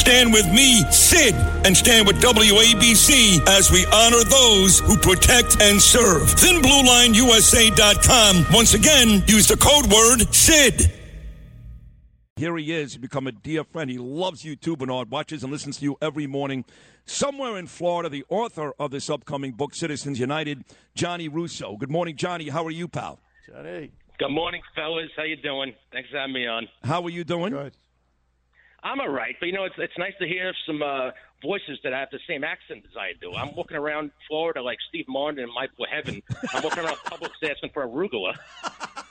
[0.00, 1.34] Stand with me, Sid,
[1.66, 6.22] and stand with WABC as we honor those who protect and serve.
[6.22, 8.46] ThinBlueLineUSA.com.
[8.50, 10.90] Once again, use the code word SID.
[12.36, 12.94] Here he is.
[12.94, 13.90] He become a dear friend.
[13.90, 15.10] He loves you too, Bernard.
[15.10, 16.64] Watches and listens to you every morning.
[17.04, 20.64] Somewhere in Florida, the author of this upcoming book, Citizens United,
[20.94, 21.76] Johnny Russo.
[21.76, 22.48] Good morning, Johnny.
[22.48, 23.20] How are you, pal?
[23.46, 23.90] Johnny.
[24.18, 25.10] Good morning, fellas.
[25.14, 25.74] How you doing?
[25.92, 26.68] Thanks for having me on.
[26.84, 27.52] How are you doing?
[27.52, 27.74] Good.
[28.82, 31.10] I'm all right, but you know, it's it's nice to hear some uh,
[31.42, 33.34] voices that have the same accent as I do.
[33.34, 36.22] I'm walking around Florida like Steve Martin and My Blue Heaven.
[36.54, 38.36] I'm walking around Publix asking for arugula.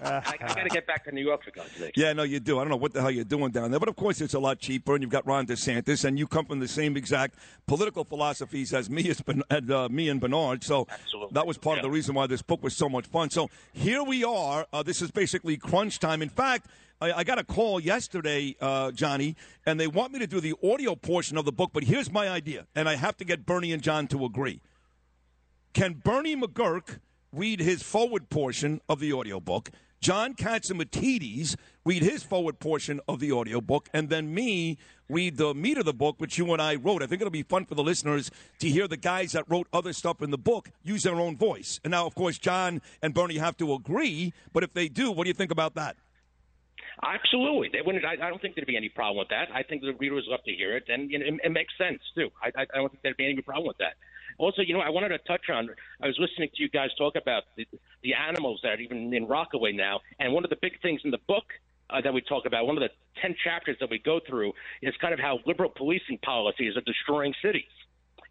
[0.00, 1.92] I, I got to get back to New York for God's sake.
[1.96, 2.58] Yeah, no, you do.
[2.58, 4.38] I don't know what the hell you're doing down there, but of course it's a
[4.38, 7.34] lot cheaper, and you've got Ron DeSantis, and you come from the same exact
[7.66, 10.62] political philosophies as me, as Ben- and, uh, me and Bernard.
[10.62, 11.34] So Absolutely.
[11.34, 13.30] that was part of the reason why this book was so much fun.
[13.30, 14.66] So here we are.
[14.72, 16.22] Uh, this is basically crunch time.
[16.22, 16.66] In fact.
[17.00, 20.56] I, I got a call yesterday, uh, Johnny, and they want me to do the
[20.64, 21.70] audio portion of the book.
[21.72, 24.60] But here's my idea, and I have to get Bernie and John to agree.
[25.74, 26.98] Can Bernie McGurk
[27.32, 29.70] read his forward portion of the audiobook?
[30.00, 35.78] John Catsimatidis read his forward portion of the audiobook, and then me read the meat
[35.78, 37.02] of the book, which you and I wrote.
[37.02, 39.92] I think it'll be fun for the listeners to hear the guys that wrote other
[39.92, 41.80] stuff in the book use their own voice.
[41.82, 45.24] And now, of course, John and Bernie have to agree, but if they do, what
[45.24, 45.96] do you think about that?
[47.02, 48.04] Absolutely, they wouldn't.
[48.04, 49.48] I, I don't think there'd be any problem with that.
[49.54, 52.00] I think the readers love to hear it, and you know, it, it makes sense
[52.14, 52.28] too.
[52.42, 53.94] I, I don't think there'd be any problem with that.
[54.38, 55.68] Also, you know, I wanted to touch on.
[56.00, 57.66] I was listening to you guys talk about the,
[58.02, 61.10] the animals that are even in Rockaway now, and one of the big things in
[61.10, 61.44] the book
[61.90, 62.90] uh, that we talk about, one of the
[63.20, 67.34] ten chapters that we go through, is kind of how liberal policing policies are destroying
[67.42, 67.64] cities.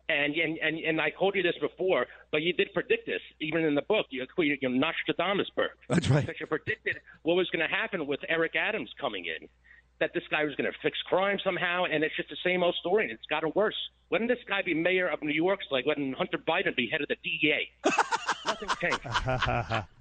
[0.10, 3.66] And, and and and I told you this before, but you did predict this even
[3.66, 4.06] in the book.
[4.10, 5.76] You you, you Nostradamusburg.
[5.90, 6.26] That's right.
[6.26, 9.50] Because you predicted what was going to happen with Eric Adams coming in,
[10.00, 12.76] that this guy was going to fix crime somehow, and it's just the same old
[12.76, 13.76] story, and it's gotten worse.
[14.10, 15.60] Wouldn't this guy be mayor of New York?
[15.64, 17.70] It's like letting Hunter Biden be head of the DEA.
[18.46, 19.86] Nothing changed.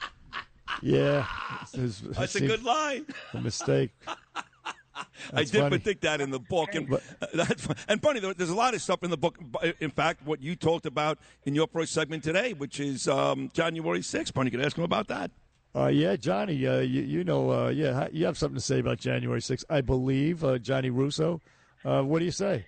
[0.82, 1.26] Yeah.
[1.62, 3.06] It's, it's, That's a good line.
[3.32, 3.92] A mistake.
[5.32, 5.70] I did funny.
[5.70, 6.98] predict that in the book, and uh,
[7.34, 8.20] that's and funny.
[8.20, 9.38] There's a lot of stuff in the book.
[9.78, 14.00] In fact, what you talked about in your first segment today, which is um, January
[14.00, 14.32] 6th.
[14.32, 15.30] Bunny, you could ask him about that.
[15.76, 18.98] Uh, yeah, Johnny, uh, you, you know, uh, yeah, you have something to say about
[18.98, 21.42] January 6th, I believe, uh, Johnny Russo.
[21.84, 22.64] Uh, what do you say?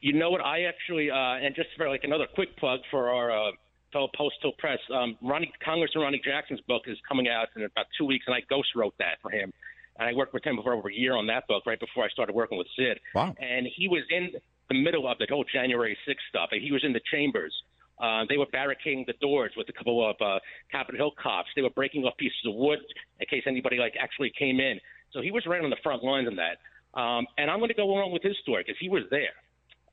[0.00, 0.40] You know what?
[0.40, 3.50] I actually, uh, and just for like another quick plug for our uh,
[3.92, 7.86] fellow Post Hill Press, um, Ronny Congressman Ronny Jackson's book is coming out in about
[7.98, 9.52] two weeks, and I ghost wrote that for him.
[9.98, 12.08] And I worked with him for over a year on that book, right before I
[12.08, 13.00] started working with Sid.
[13.14, 13.34] Wow.
[13.38, 14.30] And he was in
[14.68, 16.50] the middle of the whole January 6th stuff.
[16.52, 17.52] And he was in the chambers.
[18.00, 20.38] Uh, they were barricading the doors with a couple of uh,
[20.70, 21.48] Capitol Hill cops.
[21.56, 22.78] They were breaking off pieces of wood
[23.20, 24.78] in case anybody like actually came in.
[25.12, 26.58] So he was right on the front lines on that.
[26.98, 29.36] Um, and I'm going to go along with his story because he was there.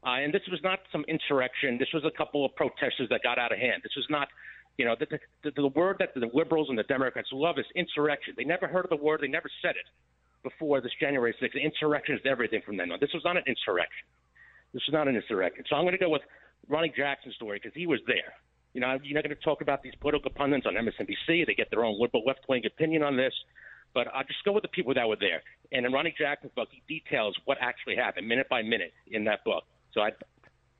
[0.05, 1.77] Uh, and this was not some insurrection.
[1.77, 3.81] This was a couple of protesters that got out of hand.
[3.83, 4.27] This was not,
[4.77, 5.07] you know, the,
[5.43, 8.33] the, the word that the liberals and the Democrats love is insurrection.
[8.35, 9.21] They never heard of the word.
[9.21, 9.87] They never said it
[10.43, 11.55] before this January 6th.
[11.61, 12.99] Insurrection is everything from then on.
[12.99, 14.03] This was not an insurrection.
[14.73, 15.63] This was not an insurrection.
[15.69, 16.23] So I'm going to go with
[16.67, 18.33] Ronny Jackson's story because he was there.
[18.73, 21.45] You know, you're not going to talk about these political pundits on MSNBC.
[21.45, 23.33] They get their own liberal left wing opinion on this.
[23.93, 25.43] But I'll just go with the people that were there.
[25.71, 29.43] And in Ronny Jackson's book, he details what actually happened minute by minute in that
[29.43, 29.63] book.
[29.93, 30.11] So I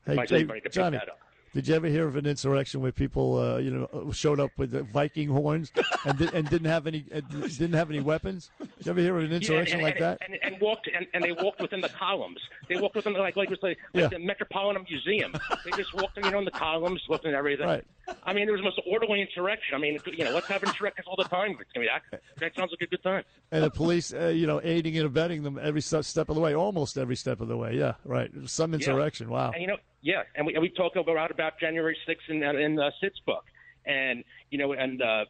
[0.06, 1.20] Hey, advise hey, everybody to pick Johnny, that up.
[1.54, 4.72] Did you ever hear of an insurrection where people, uh, you know, showed up with
[4.72, 5.72] the Viking horns
[6.06, 8.50] and, di- and didn't have any uh, didn't have any weapons?
[8.60, 10.20] Did you ever hear of an insurrection and, like that?
[10.26, 12.40] And, and walked and, and they walked within the columns.
[12.68, 14.08] They walked within the, like like like, like Yeah.
[14.08, 15.34] the Metropolitan Museum.
[15.64, 17.68] They just walked you know in the columns, looked at everything.
[17.68, 17.84] Right.
[18.24, 19.76] I mean, it was the most orderly insurrection.
[19.76, 21.56] I mean, you know, let's have insurrections all the time.
[21.60, 22.22] It's gonna be that.
[22.40, 23.24] That sounds like a good time.
[23.52, 26.54] and the police, uh, you know, aiding and abetting them every step of the way,
[26.56, 27.76] almost every step of the way.
[27.76, 28.30] Yeah, right.
[28.46, 29.30] Some insurrection.
[29.30, 29.52] Wow.
[29.52, 32.52] And you know, yeah, and we and we talk about about January 6th in uh,
[32.54, 33.46] in uh, Sid's book,
[33.86, 35.26] and you know, and uh,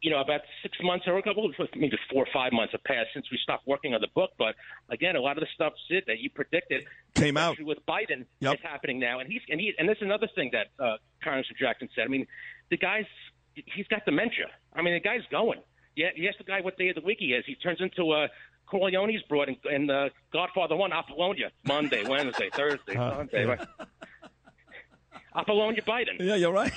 [0.00, 3.08] you know, about six months or a couple, maybe four or five months have passed
[3.14, 4.30] since we stopped working on the book.
[4.38, 4.54] But
[4.90, 7.56] again, a lot of the stuff Sid that you predicted Came out.
[7.60, 8.54] with Biden Yep.
[8.54, 11.56] is happening now, and he's and he and this is another thing that uh, Congressman
[11.58, 12.04] Jackson said.
[12.04, 12.26] I mean,
[12.70, 13.06] the guy's
[13.54, 14.46] he's got dementia.
[14.74, 15.60] I mean, the guy's going.
[15.96, 17.44] Yeah, you ask the guy what day of the week he is.
[17.46, 18.28] He turns into a
[18.70, 23.44] Corleone's brought in, in uh, Godfather One, Apollonia, Monday, Wednesday, Thursday, Sunday.
[23.46, 23.50] yeah.
[23.50, 23.68] Right?
[25.36, 26.18] Apollonia Biden.
[26.18, 26.72] Yeah, you're right.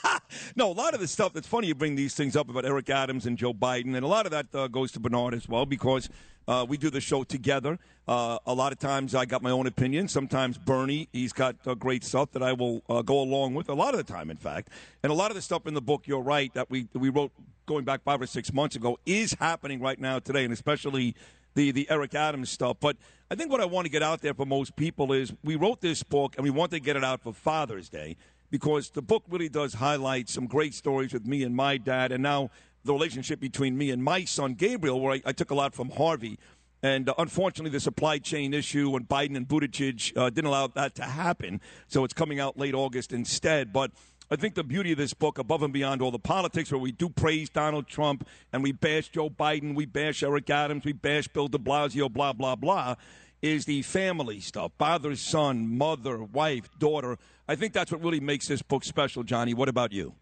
[0.56, 2.90] no, a lot of the stuff that's funny you bring these things up about Eric
[2.90, 5.66] Adams and Joe Biden, and a lot of that uh, goes to Bernard as well
[5.66, 6.08] because
[6.46, 7.78] uh, we do the show together.
[8.06, 10.08] Uh, a lot of times I got my own opinion.
[10.08, 13.68] Sometimes Bernie, he's got uh, great stuff that I will uh, go along with.
[13.68, 14.70] A lot of the time, in fact,
[15.02, 17.32] and a lot of the stuff in the book, you're right, that we we wrote
[17.66, 21.14] going back five or six months ago is happening right now today, and especially
[21.54, 22.76] the the Eric Adams stuff.
[22.80, 22.96] But
[23.30, 25.80] I think what I want to get out there for most people is we wrote
[25.80, 28.16] this book and we want to get it out for Father's Day
[28.50, 32.22] because the book really does highlight some great stories with me and my dad, and
[32.22, 32.50] now
[32.84, 35.90] the relationship between me and my son Gabriel, where I, I took a lot from
[35.90, 36.38] Harvey.
[36.82, 40.94] And uh, unfortunately, the supply chain issue and Biden and Buttigieg uh, didn't allow that
[40.94, 41.60] to happen.
[41.88, 43.72] So it's coming out late August instead.
[43.72, 43.90] But
[44.30, 46.92] I think the beauty of this book, above and beyond all the politics, where we
[46.92, 51.28] do praise Donald Trump and we bash Joe Biden, we bash Eric Adams, we bash
[51.28, 52.96] Bill de Blasio, blah, blah, blah,
[53.40, 57.16] is the family stuff father, son, mother, wife, daughter.
[57.48, 59.54] I think that's what really makes this book special, Johnny.
[59.54, 60.14] What about you?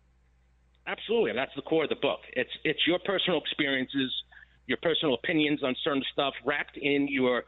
[0.86, 2.20] Absolutely, and that's the core of the book.
[2.34, 4.12] It's it's your personal experiences,
[4.66, 7.44] your personal opinions on certain stuff, wrapped in your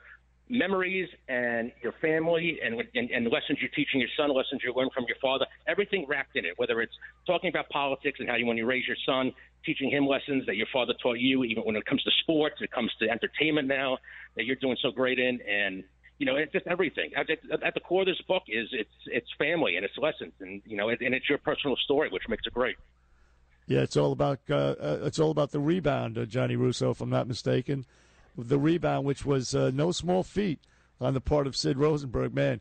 [0.49, 4.93] memories and your family and, and and lessons you're teaching your son, lessons you learned
[4.93, 5.47] from your father.
[5.67, 6.55] Everything wrapped in it.
[6.57, 6.95] Whether it's
[7.27, 9.33] talking about politics and how you when you raise your son,
[9.65, 12.71] teaching him lessons that your father taught you, even when it comes to sports, it
[12.71, 13.99] comes to entertainment now
[14.37, 15.85] that you're doing so great in, and
[16.19, 17.11] you know, it's just everything.
[17.17, 17.31] At,
[17.63, 20.77] at the core of this book is it's it's family and it's lessons, and you
[20.77, 22.77] know, and it's your personal story, which makes it great.
[23.67, 27.01] Yeah, it's all about uh, uh, it's all about the rebound, uh, Johnny Russo, if
[27.01, 27.85] I'm not mistaken.
[28.39, 30.61] The rebound, which was uh, no small feat
[31.01, 32.61] on the part of Sid Rosenberg, man.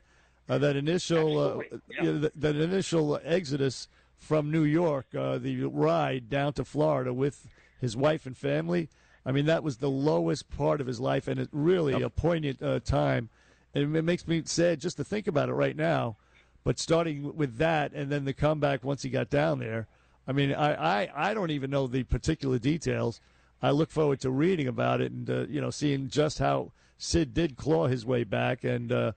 [0.50, 2.04] Uh, that initial uh, Yeah.
[2.04, 3.88] you know, that, that initial exodus
[4.18, 7.48] from New York, the ride down to Florida with
[7.80, 8.90] his wife and family.
[9.24, 12.60] I mean, that was the lowest part of his life, and it really a poignant
[12.86, 13.30] time.
[13.76, 16.16] And it makes me sad just to think about it right now.
[16.64, 19.88] But starting with that, and then the comeback once he got down there.
[20.28, 23.22] I mean, I, I, I don't even know the particular details.
[23.62, 27.34] I look forward to reading about it and uh, you know seeing just how Sid
[27.34, 28.64] did claw his way back.
[28.64, 29.12] And uh,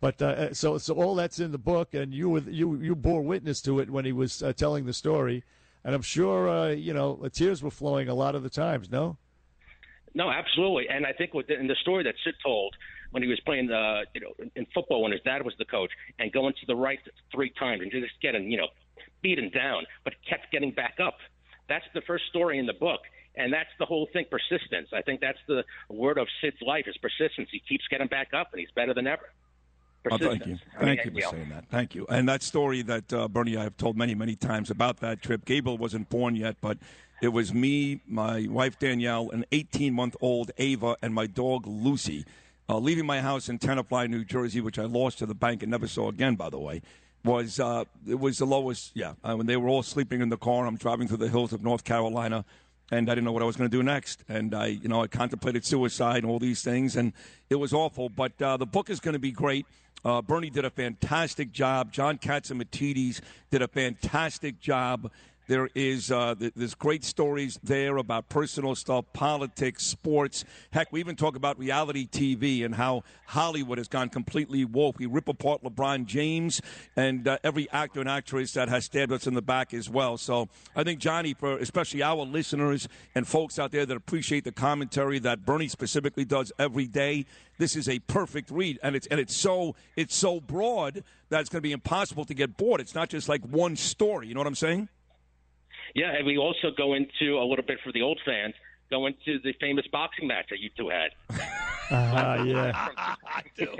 [0.00, 3.22] but uh, so so all that's in the book, and you were you you bore
[3.22, 5.44] witness to it when he was uh, telling the story.
[5.84, 8.90] And I'm sure uh, you know tears were flowing a lot of the times.
[8.90, 9.16] No.
[10.12, 10.88] No, absolutely.
[10.88, 12.74] And I think with the, in the story that Sid told
[13.12, 15.90] when he was playing, uh, you know, in football when his dad was the coach,
[16.18, 16.98] and going to the right
[17.32, 18.68] three times and just getting, you know,
[19.22, 21.18] beaten down, but kept getting back up.
[21.68, 23.00] That's the first story in the book.
[23.44, 24.88] And that's the whole thing, persistence.
[24.92, 27.48] I think that's the word of Sid's life is persistence.
[27.50, 29.30] He keeps getting back up, and he's better than ever.
[30.10, 30.54] Oh, thank you.
[30.54, 30.60] Persistence.
[30.76, 31.64] I Thank mean, you for saying that.
[31.70, 32.06] Thank you.
[32.08, 35.44] And that story that uh, Bernie I have told many, many times about that trip.
[35.44, 36.78] Gabriel wasn't born yet, but
[37.20, 42.24] it was me, my wife Danielle, an 18 month old Ava, and my dog Lucy,
[42.68, 45.70] uh, leaving my house in Tenafly, New Jersey, which I lost to the bank and
[45.70, 46.80] never saw again, by the way.
[47.22, 48.92] Was uh, it was the lowest?
[48.94, 51.52] Yeah, uh, when they were all sleeping in the car, I'm driving through the hills
[51.52, 52.46] of North Carolina,
[52.90, 54.24] and I didn't know what I was going to do next.
[54.28, 57.12] And I, you know, I contemplated suicide and all these things, and
[57.48, 58.08] it was awful.
[58.08, 59.66] But uh, the book is going to be great.
[60.04, 61.92] Uh, Bernie did a fantastic job.
[61.92, 63.20] John Catsimatidis
[63.50, 65.10] did a fantastic job.
[65.50, 70.44] There is uh, th- there's great stories there about personal stuff, politics, sports.
[70.70, 75.00] Heck, we even talk about reality TV and how Hollywood has gone completely woke.
[75.00, 76.62] We rip apart LeBron James
[76.94, 80.16] and uh, every actor and actress that has stabbed us in the back as well.
[80.18, 84.52] So I think Johnny, for especially our listeners and folks out there that appreciate the
[84.52, 87.26] commentary that Bernie specifically does every day,
[87.58, 91.50] this is a perfect read, and it's and it's so it's so broad that it's
[91.50, 92.80] going to be impossible to get bored.
[92.80, 94.28] It's not just like one story.
[94.28, 94.88] You know what I'm saying?
[95.94, 98.54] Yeah, and we also go into a little bit for the old fans.
[98.90, 101.10] Go into the famous boxing match that you two had.
[101.92, 103.76] Ah, yeah, I do.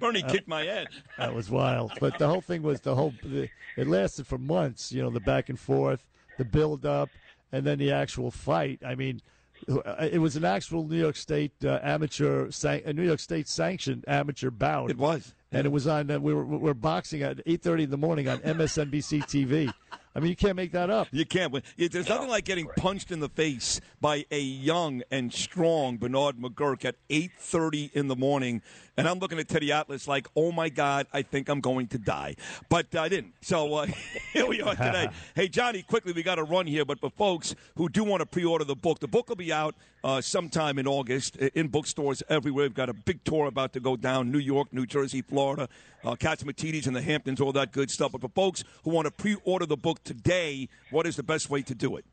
[0.00, 0.86] Bernie kicked my head.
[1.18, 1.92] that was wild.
[2.00, 3.12] But the whole thing was the whole.
[3.22, 4.92] The, it lasted for months.
[4.92, 6.06] You know, the back and forth,
[6.38, 7.10] the build up,
[7.52, 8.80] and then the actual fight.
[8.82, 9.20] I mean,
[9.68, 14.06] it was an actual New York State uh, amateur, san- a New York State sanctioned
[14.08, 14.88] amateur bout.
[14.90, 15.34] It was.
[15.52, 16.10] and it was on.
[16.10, 19.70] Uh, we were we were boxing at eight thirty in the morning on MSNBC TV.
[20.18, 21.06] I mean, you can't make that up.
[21.12, 21.54] You can't.
[21.76, 26.38] It- There's nothing like getting punched in the face by a young and strong Bernard
[26.38, 28.60] McGurk at 8:30 in the morning,
[28.96, 31.98] and I'm looking at Teddy Atlas like, "Oh my God, I think I'm going to
[31.98, 32.34] die,"
[32.68, 33.34] but I didn't.
[33.42, 33.86] So uh,
[34.32, 35.08] here we are today.
[35.36, 38.26] hey, Johnny, quickly, we got to run here, but for folks who do want to
[38.26, 42.64] pre-order the book, the book will be out uh, sometime in August in bookstores everywhere.
[42.64, 45.68] We've got a big tour about to go down: New York, New Jersey, Florida,
[46.04, 48.12] uh, Katzmatidis and the Hamptons, all that good stuff.
[48.12, 51.62] But for folks who want to pre-order the book today, what is the best way
[51.62, 52.04] to do it?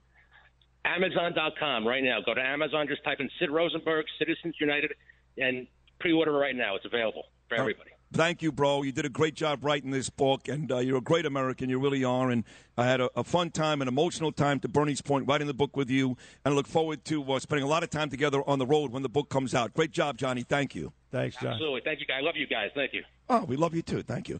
[0.84, 2.20] Amazon.com right now.
[2.24, 4.92] Go to Amazon, just type in Sid Rosenberg, Citizens United,
[5.38, 5.66] and
[6.00, 6.76] pre-order right now.
[6.76, 7.92] It's available for everybody.
[8.14, 8.84] Thank you, bro.
[8.84, 11.70] You did a great job writing this book, and uh, you're a great American.
[11.70, 12.30] You really are.
[12.30, 12.44] And
[12.78, 15.76] I had a, a, fun time, an emotional time, to Bernie's point, writing the book
[15.76, 16.10] with you.
[16.46, 18.92] And I look forward to uh, spending a lot of time together on the road
[18.92, 19.74] when the book comes out.
[19.74, 20.44] Great job, Johnny.
[20.44, 20.94] Thank you.
[21.12, 21.54] Thanks, John.
[21.54, 21.82] Absolutely.
[21.84, 22.20] Thank you, guys.
[22.22, 22.70] I love you guys.
[22.76, 23.04] Thank you.
[23.28, 24.04] Oh, we love you too.
[24.04, 24.40] Thank you.